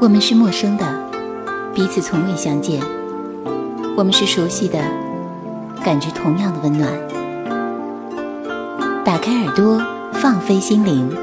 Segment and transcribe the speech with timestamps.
[0.00, 0.86] 我们是陌生的，
[1.74, 2.80] 彼此从未相见；
[3.98, 4.78] 我们是熟悉的，
[5.84, 6.90] 感觉同样的温暖。
[9.04, 9.78] 打开耳朵，
[10.14, 11.14] 放飞心灵。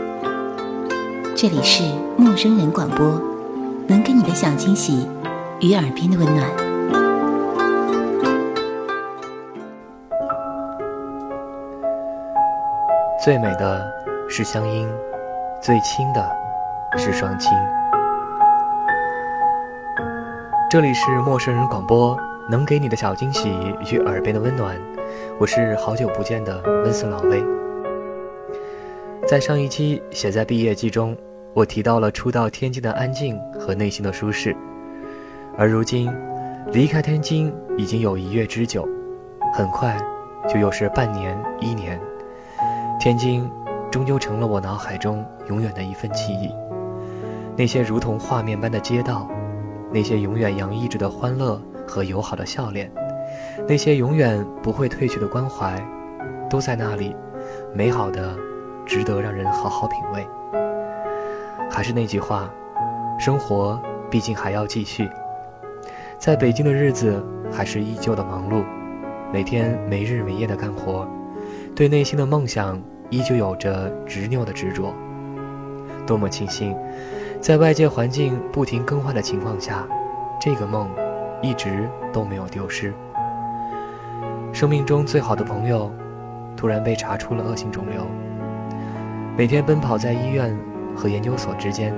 [1.36, 1.84] 这里是
[2.18, 3.20] 陌生人广播，
[3.88, 5.08] 能给你的小惊喜
[5.60, 6.48] 与耳边的温暖。
[13.26, 13.92] 最美的
[14.30, 14.88] 是乡音，
[15.64, 16.24] 最亲的
[16.96, 17.52] 是双亲。
[20.70, 23.48] 这里是陌生人广播，能给你的小惊喜
[23.90, 24.78] 与耳边的温暖。
[25.40, 27.42] 我是好久不见的温森老威。
[29.26, 31.16] 在上一期写在毕业季中，
[31.54, 34.54] 我提到了初到天津的安静和内心的舒适，
[35.58, 36.14] 而如今
[36.74, 38.86] 离开天津已经有一月之久，
[39.54, 39.98] 很快
[40.50, 41.98] 就又是半年、一年。
[43.00, 43.50] 天津
[43.90, 46.52] 终究成了我脑海中永远的一份记忆，
[47.56, 49.30] 那些如同画面般的街道。
[49.92, 52.92] 那些永远洋溢着的欢乐和友好的笑脸，
[53.68, 55.82] 那些永远不会褪去的关怀，
[56.50, 57.16] 都在那里，
[57.74, 58.36] 美好的，
[58.86, 60.28] 值得让人好好品味。
[61.70, 62.50] 还是那句话，
[63.20, 65.10] 生活毕竟还要继续。
[66.18, 68.64] 在北京的日子还是依旧的忙碌，
[69.32, 71.08] 每天没日没夜的干活，
[71.76, 74.94] 对内心的梦想依旧有着执拗的执着。
[76.06, 76.76] 多么庆幸！
[77.40, 79.88] 在外界环境不停更换的情况下，
[80.42, 80.90] 这个梦
[81.42, 82.94] 一直都没有丢失。
[84.52, 85.92] 生命中最好的朋友，
[86.58, 88.02] 突然被查出了恶性肿瘤。
[89.38, 90.58] 每天奔跑在医院
[90.96, 91.94] 和研究所之间，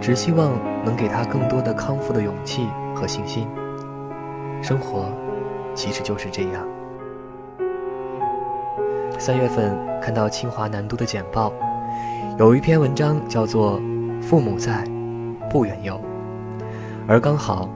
[0.00, 0.52] 只希望
[0.84, 3.48] 能给他更多的康复的勇气和信心。
[4.62, 5.10] 生活
[5.74, 6.66] 其实就是这样。
[9.18, 11.52] 三月份看到清华南都的简报，
[12.38, 13.78] 有一篇文章叫做。
[14.26, 14.82] 父母在，
[15.50, 16.00] 不远游。
[17.06, 17.68] 而刚好，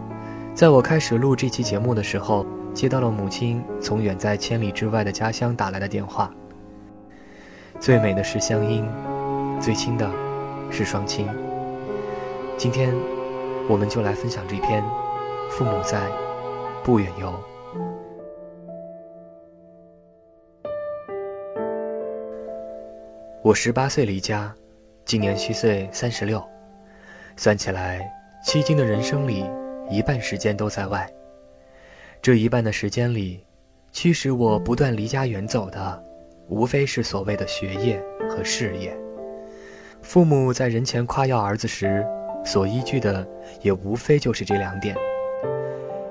[0.55, 6.31] 在我开始录这期节目的时候，接到了母亲从远在千里之外的家乡打来的电话。
[7.79, 8.89] 最美的是乡音，
[9.61, 10.11] 最亲的
[10.71, 11.29] 是双亲。
[12.57, 12.95] 今天，
[13.69, 14.83] 我们就来分享这篇
[15.51, 16.01] 《父母在，
[16.83, 17.29] 不远游》。
[23.43, 24.58] 我十八岁离家。
[25.09, 26.47] 今年虚岁三十六，
[27.35, 28.15] 算起来，
[28.45, 29.43] 迄今的人生里，
[29.89, 31.11] 一半时间都在外。
[32.21, 33.43] 这一半的时间里，
[33.91, 36.05] 驱使我不断离家远走的，
[36.49, 37.99] 无非是所谓的学业
[38.29, 38.95] 和事业。
[40.03, 42.07] 父母在人前夸耀儿子时，
[42.45, 43.27] 所依据的
[43.63, 44.95] 也无非就是这两点：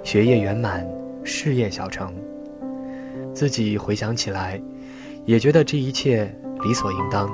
[0.01, 0.83] 学业圆满，
[1.23, 2.11] 事业小成。
[3.31, 4.59] 自己回想起来，
[5.23, 7.29] 也觉得这一切理所应当。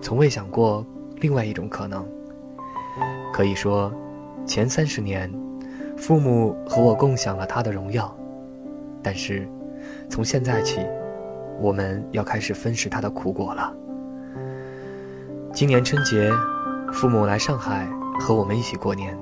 [0.00, 0.84] 从未想过
[1.16, 2.06] 另外一种可能。
[3.32, 3.92] 可以说，
[4.46, 5.32] 前三十年，
[5.96, 8.14] 父母和我共享了他的荣耀，
[9.02, 9.48] 但是，
[10.08, 10.80] 从现在起，
[11.60, 13.72] 我们要开始分食他的苦果了。
[15.52, 16.30] 今年春节，
[16.92, 19.16] 父母来上海和我们一起过年。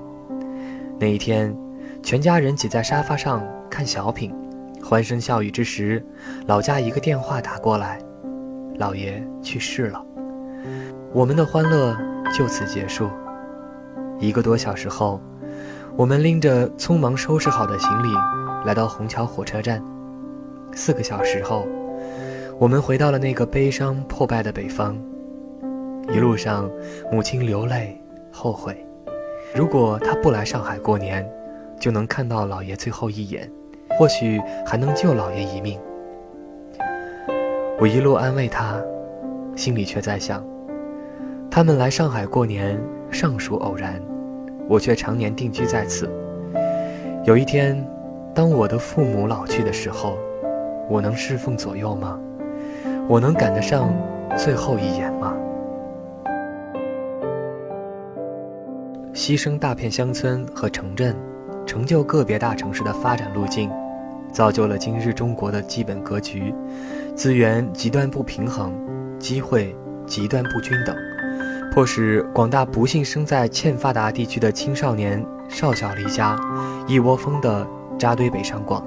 [0.98, 1.54] 那一天，
[2.02, 4.34] 全家人挤在沙发上看小品，
[4.82, 6.04] 欢声笑语之时，
[6.46, 8.00] 老家一个电话打过来，
[8.78, 10.04] 姥爷去世了。
[11.10, 11.96] 我们的欢乐
[12.36, 13.08] 就此结束。
[14.18, 15.20] 一个多小时后，
[15.96, 18.08] 我们拎着匆忙收拾好的行李，
[18.66, 19.82] 来到虹桥火车站。
[20.74, 21.66] 四个小时后，
[22.58, 24.98] 我们回到了那个悲伤破败的北方。
[26.12, 26.70] 一路上，
[27.10, 27.98] 母亲流泪
[28.30, 28.76] 后悔，
[29.54, 31.26] 如果她不来上海过年，
[31.80, 33.50] 就能看到老爷最后一眼，
[33.98, 35.80] 或许还能救老爷一命。
[37.80, 38.78] 我一路安慰她，
[39.56, 40.44] 心里却在想。
[41.50, 42.78] 他们来上海过年，
[43.10, 44.00] 尚属偶然，
[44.68, 46.08] 我却常年定居在此。
[47.24, 47.84] 有一天，
[48.34, 50.18] 当我的父母老去的时候，
[50.88, 52.18] 我能侍奉左右吗？
[53.08, 53.90] 我能赶得上
[54.36, 55.34] 最后一眼吗？
[59.14, 61.16] 牺牲大片乡村和城镇，
[61.66, 63.70] 成就个别大城市的发展路径，
[64.30, 66.54] 造就了今日中国的基本格局：
[67.16, 68.72] 资源极端不平衡，
[69.18, 69.74] 机会
[70.06, 70.94] 极端不均等。
[71.70, 76.36] 迫使广大不幸生在欠发达地区的青少年少小离家，
[76.86, 77.66] 一窝蜂地
[77.98, 78.84] 扎堆北上广。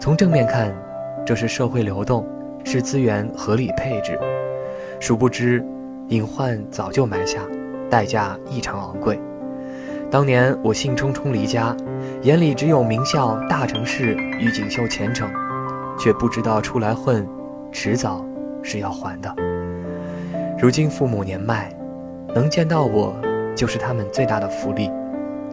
[0.00, 0.74] 从正面看，
[1.24, 2.26] 这是社会流动，
[2.64, 4.14] 是资源合理配置；
[4.98, 5.64] 殊不知，
[6.08, 7.40] 隐患早就埋下，
[7.88, 9.20] 代价异常昂贵。
[10.10, 11.76] 当年我兴冲冲离家，
[12.22, 15.30] 眼里只有名校、大城市与锦绣前程，
[15.96, 17.28] 却不知道出来混，
[17.70, 18.24] 迟早
[18.62, 19.49] 是要还的。
[20.60, 21.72] 如今父母年迈，
[22.34, 23.18] 能见到我，
[23.56, 24.90] 就是他们最大的福利。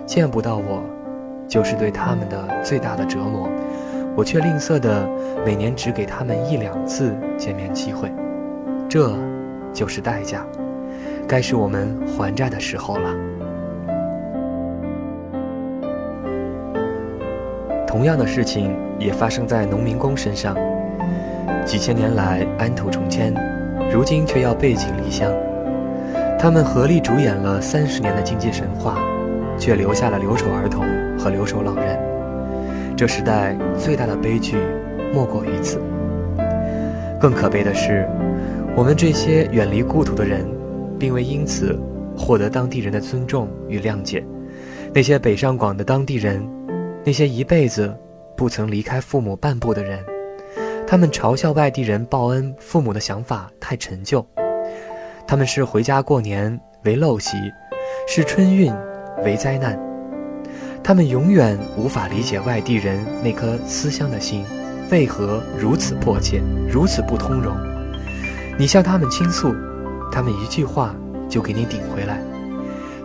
[0.05, 0.83] 见不到我，
[1.47, 3.49] 就是对他们的最大的折磨。
[4.17, 5.07] 我却吝啬的
[5.45, 8.11] 每年只给他们一两次见面机会，
[8.89, 9.17] 这，
[9.71, 10.45] 就是代价。
[11.25, 13.15] 该是我们还债的时候了。
[17.87, 20.53] 同样的事情也发生在农民工身上。
[21.63, 23.33] 几千年来安土重迁，
[23.91, 25.31] 如今却要背井离乡。
[26.39, 28.97] 他们合力主演了三十年的经济神话，
[29.57, 30.85] 却留下了留守儿童
[31.17, 31.99] 和留守老人。
[32.95, 34.57] 这时代最大的悲剧，
[35.13, 35.81] 莫过于此。
[37.19, 38.07] 更可悲的是，
[38.75, 40.45] 我们这些远离故土的人。
[40.99, 41.79] 并未因此
[42.17, 44.25] 获得当地人的尊重与谅解。
[44.93, 46.43] 那些北上广的当地人，
[47.03, 47.95] 那些一辈子
[48.35, 50.03] 不曾离开父母半步的人，
[50.89, 54.25] 他们嘲笑外地人报恩父母的想法太陈旧。
[55.27, 57.35] 他们是回家过年为陋习，
[58.07, 58.73] 是春运
[59.21, 59.77] 为灾难。
[60.81, 64.45] 他们永远无法理解外地人那颗思乡的心
[64.89, 66.41] 为何如此迫切，
[66.71, 67.53] 如此不通融。
[68.57, 69.53] 你向他们倾诉。
[70.09, 70.95] 他们一句话
[71.27, 72.21] 就给你顶回来，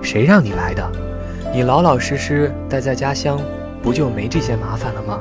[0.01, 0.89] 谁让你来的？
[1.53, 3.41] 你老老实实待在家乡，
[3.83, 5.21] 不就没这些麻烦了吗？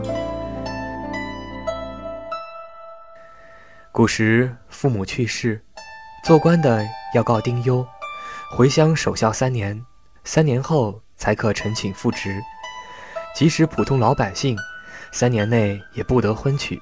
[3.93, 5.61] 古时父母去世，
[6.23, 6.81] 做官的
[7.13, 7.85] 要告丁忧，
[8.49, 9.85] 回乡守孝三年，
[10.23, 12.41] 三年后才可陈请复职。
[13.35, 14.57] 即使普通老百姓，
[15.11, 16.81] 三年内也不得婚娶，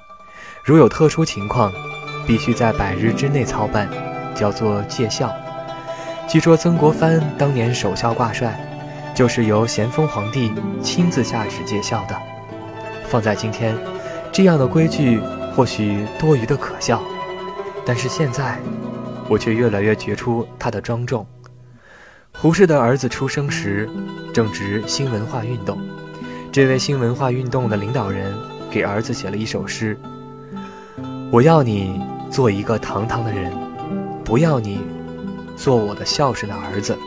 [0.63, 1.73] 如有特殊情况，
[2.27, 3.89] 必须在百日之内操办。
[4.35, 5.35] 叫做戒孝。
[6.25, 8.57] 据说曾国藩当年守孝挂帅，
[9.13, 12.15] 就是由咸丰皇帝亲自下旨戒孝的。
[13.09, 13.75] 放在今天，
[14.31, 15.19] 这样的规矩
[15.59, 17.03] 或许多余的可笑，
[17.85, 18.57] 但是现在，
[19.27, 21.27] 我却越来越觉出他的庄重。
[22.31, 23.89] 胡适的儿子出生时，
[24.33, 25.77] 正值新文化运动，
[26.50, 28.33] 这位新文化运动的领导人
[28.71, 30.00] 给儿子写了一首诗
[31.29, 32.01] ：“我要你
[32.31, 33.51] 做一个堂堂的人。”
[34.23, 34.79] 不要你
[35.57, 36.97] 做我的孝顺的儿子，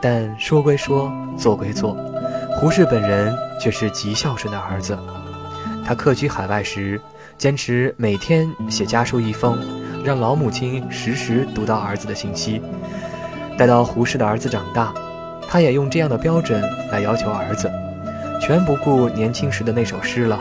[0.00, 1.96] 但说归说，做归做，
[2.60, 4.96] 胡适本人却是极孝顺的儿子。
[5.84, 7.00] 他客居海外时，
[7.38, 9.58] 坚持每天写家书一封，
[10.02, 12.62] 让老母亲时时读到儿子的信息。
[13.58, 14.94] 待到胡适的儿子长大，
[15.46, 17.70] 他也用这样的标准来要求儿子，
[18.40, 20.40] 全不顾年轻时的那首诗了。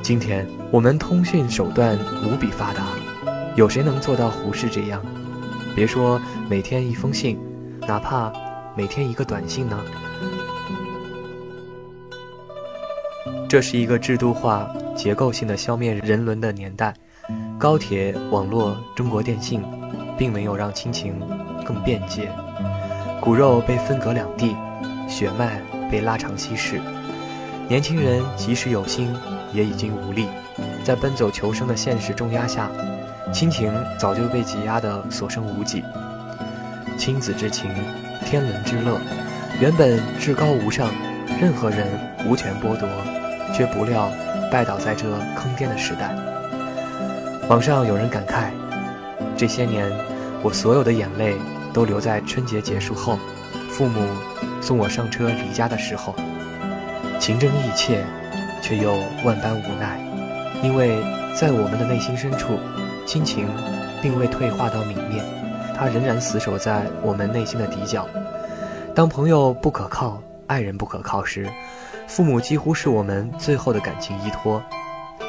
[0.00, 2.84] 今天我们通讯手段无比发达。
[3.56, 5.02] 有谁能做到胡适这样？
[5.74, 7.36] 别说每天一封信，
[7.88, 8.32] 哪怕
[8.76, 9.76] 每天一个短信呢？
[13.48, 14.68] 这是一个制度化、
[14.98, 16.92] 结构性的消灭人伦的年代。
[17.56, 19.62] 高铁、网络、中国电信，
[20.18, 21.14] 并没有让亲情
[21.64, 22.28] 更便捷。
[23.20, 24.56] 骨肉被分隔两地，
[25.08, 26.80] 血脉被拉长稀释。
[27.68, 29.14] 年轻人即使有心，
[29.52, 30.26] 也已经无力。
[30.82, 32.68] 在奔走求生的现实重压下。
[33.32, 35.84] 亲情早就被挤压得所剩无几，
[36.98, 37.70] 亲子之情，
[38.24, 38.98] 天伦之乐，
[39.60, 40.90] 原本至高无上，
[41.38, 41.86] 任何人
[42.26, 42.88] 无权剥夺，
[43.54, 44.10] 却不料
[44.50, 46.14] 拜倒在这坑爹的时代。
[47.48, 48.50] 网上有人感慨：
[49.36, 49.90] 这些年，
[50.42, 51.36] 我所有的眼泪
[51.72, 53.18] 都留在春节结束后，
[53.70, 54.00] 父母
[54.60, 56.14] 送我上车离家的时候。
[57.18, 58.04] 情真意切，
[58.62, 58.92] 却又
[59.24, 59.98] 万般无奈，
[60.62, 61.02] 因为
[61.34, 62.58] 在我们的内心深处。
[63.06, 63.48] 亲情
[64.02, 65.22] 并未退化到泯灭，
[65.74, 68.06] 它仍然死守在我们内心的底角。
[68.94, 71.48] 当朋友不可靠、爱人不可靠时，
[72.08, 74.60] 父母几乎是我们最后的感情依托。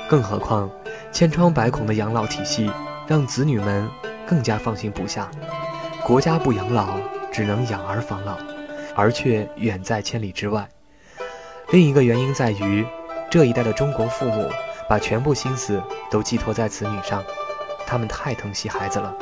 [0.09, 0.67] 更何况，
[1.11, 2.71] 千疮百孔的养老体系
[3.05, 3.87] 让子女们
[4.25, 5.29] 更加放心不下。
[6.03, 6.97] 国家不养老，
[7.31, 8.37] 只能养儿防老，
[8.95, 10.67] 而却远在千里之外。
[11.71, 12.83] 另一个原因在于，
[13.29, 14.49] 这一代的中国父母
[14.87, 17.23] 把全部心思都寄托在子女上。
[17.85, 19.13] 他们太疼惜孩子了，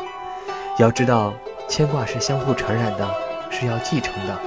[0.78, 1.34] 要知道，
[1.68, 3.10] 牵挂是相互传染的，
[3.50, 4.38] 是要继承的。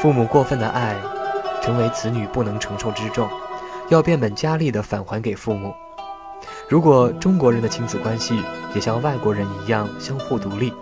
[0.00, 0.96] 父母过分的爱，
[1.62, 3.26] 成为子女不能承受之重，
[3.88, 5.72] 要变本加厉地返还给父母。
[6.68, 8.42] 如果中国人的亲子关系
[8.74, 10.72] 也像外国人一样相互独立，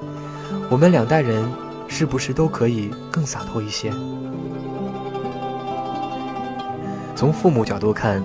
[0.69, 1.49] 我们两代人
[1.87, 3.93] 是不是都可以更洒脱一些？
[7.15, 8.25] 从父母角度看，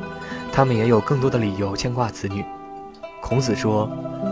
[0.52, 2.44] 他们也有更多的理由牵挂子女。
[3.22, 3.90] 孔子说。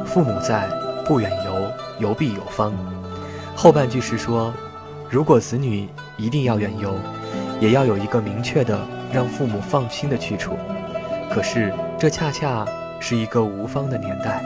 [0.07, 0.67] 父母在，
[1.05, 2.73] 不远游，游必有方。
[3.55, 4.51] 后半句是说，
[5.07, 5.87] 如果子女
[6.17, 6.95] 一定要远游，
[7.59, 8.79] 也要有一个明确的
[9.11, 10.57] 让父母放心的去处。
[11.29, 12.65] 可是这恰恰
[12.99, 14.43] 是一个无方的年代，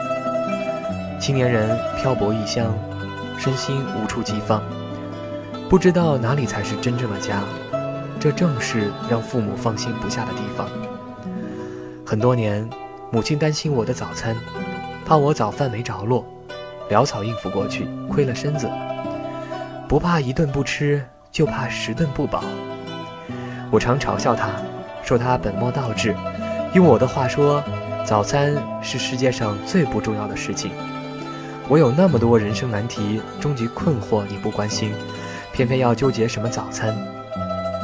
[1.20, 2.74] 青年人漂泊异乡，
[3.36, 4.62] 身心无处寄放，
[5.68, 7.42] 不知道哪里才是真正的家。
[8.20, 10.68] 这正是让父母放心不下的地方。
[12.04, 12.68] 很多年，
[13.12, 14.34] 母亲担心我的早餐，
[15.04, 16.24] 怕我早饭没着落，
[16.90, 18.68] 潦草应付过去，亏了身子。
[19.86, 22.42] 不怕一顿不吃，就怕十顿不饱。
[23.70, 24.48] 我常嘲笑她，
[25.02, 26.14] 说她本末倒置。
[26.74, 27.62] 用我的话说，
[28.04, 30.70] 早餐是世界上最不重要的事情。
[31.68, 34.92] 我有那么多人生难题、终极困惑，你不关心，
[35.52, 36.94] 偏偏要纠结什么早餐？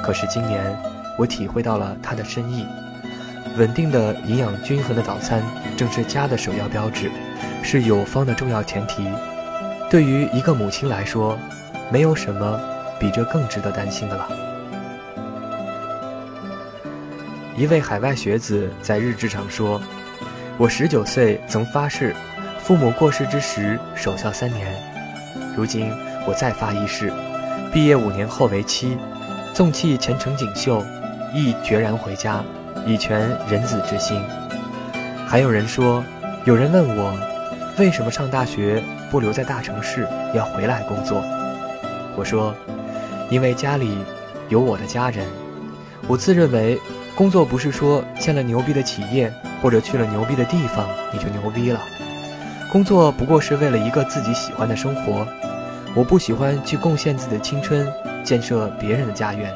[0.03, 0.75] 可是今年，
[1.19, 2.67] 我体会到了它的深意。
[3.57, 5.43] 稳定的、营养均衡的早餐，
[5.77, 7.11] 正是家的首要标志，
[7.63, 9.07] 是有方的重要前提。
[9.91, 11.39] 对于一个母亲来说，
[11.91, 12.61] 没有什么
[12.99, 14.29] 比这更值得担心的了。
[17.57, 19.81] 一位海外学子在日志上说
[20.59, 22.13] ：“我十九岁曾发誓，
[22.59, 24.75] 父母过世之时守孝三年。
[25.57, 25.89] 如今
[26.27, 27.13] 我再发一誓，
[27.73, 28.99] 毕业五年后为妻，
[29.53, 30.85] 纵弃前程锦绣，
[31.33, 32.43] 亦决然回家，
[32.85, 34.21] 以全人子之心。”
[35.25, 36.05] 还有人说
[36.45, 37.17] ：“有人问我，
[37.79, 38.83] 为什么上大学
[39.13, 41.23] 不留在大城市，要回来工作？”
[42.19, 42.53] 我说
[43.31, 43.97] ：“因为家里
[44.49, 45.25] 有我的家人，
[46.09, 46.77] 我自认为。”
[47.17, 51.81] 工作不是说签了牛逼的企业或者去了牛逼的地方你就牛逼了，
[52.73, 55.27] 工作不过是为了一个自己喜欢的生活。
[55.95, 57.87] 我不喜欢去贡献自己的青春，
[58.25, 59.53] 建设别人的家园。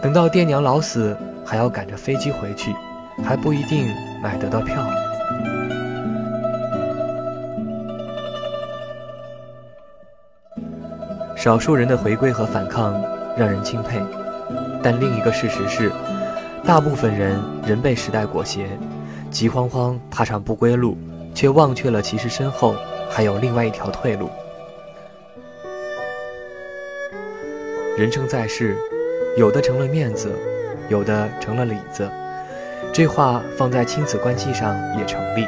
[0.00, 2.72] 等到爹娘老死，还要赶着飞机回去，
[3.24, 3.92] 还不一定
[4.22, 4.76] 买得到票。
[11.34, 13.02] 少数人的回归和反抗
[13.36, 14.00] 让人钦佩，
[14.80, 15.90] 但另一个事实是。
[16.68, 18.66] 大部分人仍被时代裹挟，
[19.30, 20.98] 急慌慌踏上不归路，
[21.34, 22.74] 却忘却了其实身后
[23.08, 24.28] 还有另外一条退路。
[27.96, 28.76] 人生在世，
[29.38, 30.30] 有的成了面子，
[30.90, 32.06] 有的成了里子。
[32.92, 35.46] 这话放在亲子关系上也成立。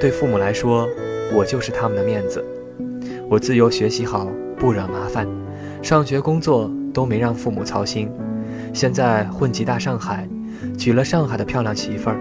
[0.00, 0.88] 对父母来说，
[1.30, 2.42] 我就是他们的面子。
[3.28, 4.26] 我自由学习好，
[4.58, 5.28] 不惹麻烦，
[5.82, 8.10] 上学工作都没让父母操心。
[8.72, 10.26] 现在混迹大上海，
[10.78, 12.18] 娶了上海的漂亮媳妇儿，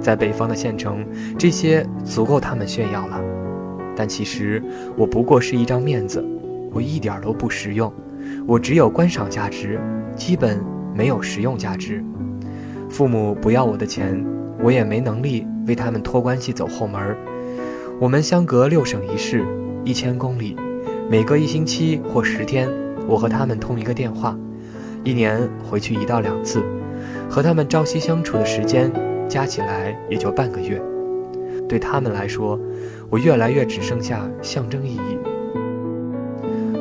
[0.00, 1.04] 在北方的县城，
[1.36, 3.20] 这些足够他们炫耀了。
[3.96, 4.62] 但其实
[4.96, 6.24] 我不过是一张面子，
[6.72, 7.92] 我一点都不实用，
[8.46, 9.80] 我只有观赏价值，
[10.14, 10.58] 基本
[10.94, 12.02] 没有实用价值。
[12.88, 14.24] 父母不要我的钱，
[14.62, 17.16] 我也没能力为他们托关系走后门。
[18.00, 19.44] 我们相隔六省一市，
[19.84, 20.56] 一千公里，
[21.10, 22.68] 每隔一星期或十天，
[23.06, 24.38] 我和他们通一个电话。
[25.02, 26.62] 一年回去一到两次，
[27.28, 28.92] 和他们朝夕相处的时间
[29.28, 30.80] 加起来也就半个月。
[31.68, 32.58] 对他们来说，
[33.08, 35.18] 我越来越只剩下象征意义。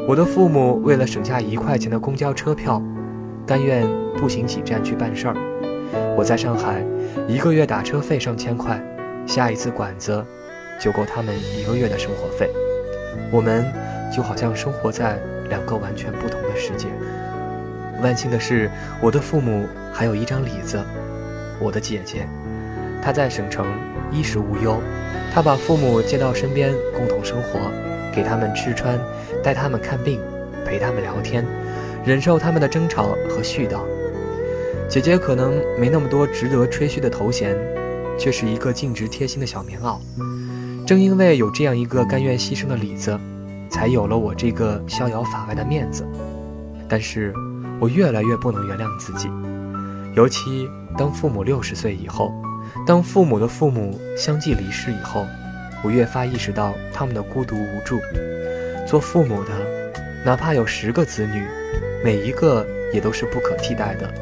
[0.08, 2.82] 我的父母为了省下一块钱的公交车票，
[3.46, 5.36] 甘愿步行几站去办事儿。
[6.18, 6.84] 我在上海，
[7.28, 8.84] 一个月打车费上千块，
[9.26, 10.26] 下一次馆子
[10.82, 12.50] 就够他们一个月的生活费。
[13.32, 13.64] 我们
[14.12, 16.88] 就好像生活在两个完全不同的世界。
[18.02, 18.70] 万幸的是，
[19.02, 20.82] 我的父母还有一张李子，
[21.60, 22.28] 我的姐姐，
[23.02, 23.66] 她在省城，
[24.12, 24.82] 衣食无忧。
[25.34, 27.60] 她把父母接到身边，共同生活，
[28.14, 28.98] 给他们吃穿，
[29.44, 30.20] 带他们看病，
[30.66, 31.46] 陪他们聊天，
[32.06, 33.82] 忍受他们的争吵和絮叨。
[34.88, 37.56] 姐姐可能没那么多值得吹嘘的头衔，
[38.18, 40.00] 却是一个尽职贴心的小棉袄。
[40.88, 43.20] 正因为有这样一个甘愿牺牲的李子，
[43.70, 46.08] 才有了我这个逍遥法外的面子。
[46.88, 47.34] 但是。
[47.80, 49.30] 我越来越不能原谅自己，
[50.14, 52.32] 尤其当父母六十岁以后，
[52.86, 55.26] 当父母的父母相继离世以后，
[55.82, 57.98] 我越发意识到他们的孤独无助。
[58.86, 59.52] 做父母的，
[60.26, 61.48] 哪怕有十个子女，
[62.04, 64.14] 每一个也都是不可替代的。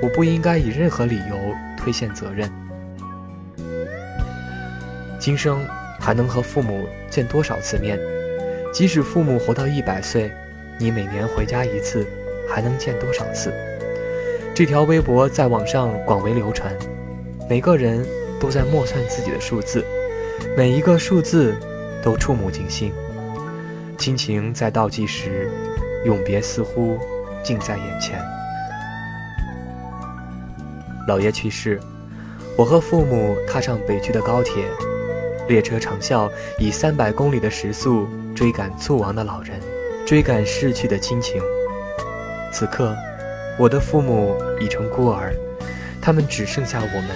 [0.00, 1.36] 我不应该以任何理由
[1.76, 2.50] 推卸责任。
[5.18, 5.62] 今生
[6.00, 7.98] 还能和父母见多少次面？
[8.72, 10.32] 即使父母活到一百岁，
[10.78, 12.06] 你每年回家一次。
[12.48, 13.52] 还能见多少次？
[14.54, 16.72] 这条微博在网上广为流传，
[17.50, 18.06] 每个人
[18.38, 19.84] 都在默算自己的数字，
[20.56, 21.56] 每一个数字
[22.02, 22.92] 都触目惊心。
[23.98, 25.50] 亲情在倒计时，
[26.04, 26.98] 永别似乎
[27.42, 28.20] 近在眼前。
[31.08, 31.80] 姥爷去世，
[32.56, 34.64] 我和父母踏上北去的高铁，
[35.48, 39.60] 列车长啸，以三百公里的时速追赶猝亡的老人，
[40.06, 41.42] 追赶逝去的亲情。
[42.54, 42.96] 此刻，
[43.58, 45.34] 我的父母已成孤儿，
[46.00, 47.10] 他们只剩下我们，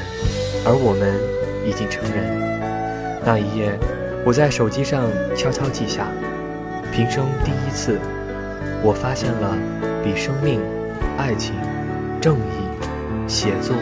[0.66, 1.14] 而我们
[1.64, 3.23] 已经成人。
[3.25, 3.78] 那一夜，
[4.26, 5.04] 我在手机上
[5.37, 6.09] 悄悄记下：
[6.92, 8.00] 平生第一次，
[8.83, 9.57] 我发现了
[10.02, 10.61] 比生命、
[11.16, 11.54] 爱情
[12.21, 13.76] 正义、写作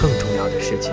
[0.00, 0.92] 更重要的事情。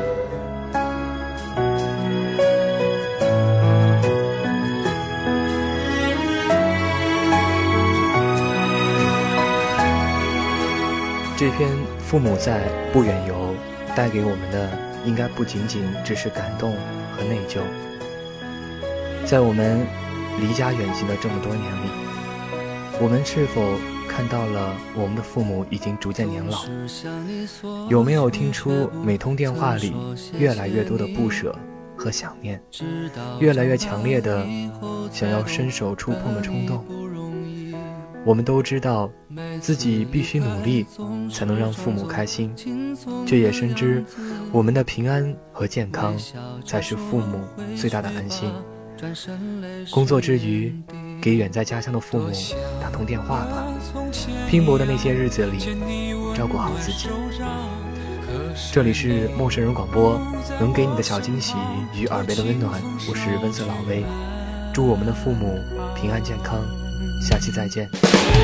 [12.05, 12.61] 父母在，
[12.93, 13.55] 不远游》
[13.95, 14.69] 带给我们的，
[15.05, 16.71] 应该不仅仅只是感动
[17.11, 17.61] 和内疚。
[19.25, 19.81] 在我们
[20.39, 21.89] 离家远行的这么多年里，
[23.01, 23.73] 我们是否
[24.07, 26.59] 看到了我们的父母已经逐渐年老？
[27.89, 29.95] 有没有听出每通电话里
[30.37, 31.55] 越来越多的不舍
[31.97, 32.61] 和想念，
[33.39, 34.45] 越来越强烈的
[35.11, 36.85] 想要伸手触碰的冲动？
[38.25, 39.09] 我们都知道，
[39.61, 40.83] 自己必须努力
[41.31, 42.51] 才能让父母开心，
[43.25, 44.03] 却也深知，
[44.51, 46.17] 我们的平安和健康
[46.65, 47.39] 才是父母
[47.75, 48.51] 最大的安心。
[49.91, 50.73] 工作之余，
[51.21, 52.31] 给远在家乡的父母
[52.81, 53.67] 打通电话吧。
[54.49, 55.59] 拼搏的那些日子里，
[56.33, 57.09] 照顾好自己。
[58.71, 60.19] 这里是陌生人广播，
[60.59, 61.53] 能给你的小惊喜
[61.93, 62.81] 与耳边的温暖。
[63.07, 64.03] 我是温色老威，
[64.73, 65.59] 祝我们的父母
[65.95, 66.59] 平安健康。
[67.19, 67.89] 下期再见。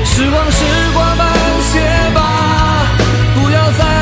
[0.04, 1.28] 时光时光慢
[1.72, 1.80] 些
[2.14, 2.86] 吧，
[3.34, 4.01] 不要再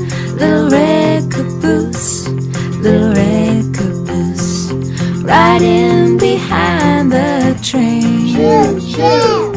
[0.39, 2.27] Little red caboose,
[2.79, 4.71] little red caboose,
[5.23, 9.50] riding behind the train.